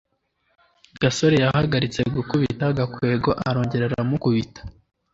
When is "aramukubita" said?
3.87-4.61